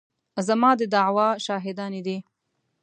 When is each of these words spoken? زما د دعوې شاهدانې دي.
زما 0.47 0.71
د 0.79 0.81
دعوې 0.93 1.27
شاهدانې 1.45 2.01
دي. 2.07 2.17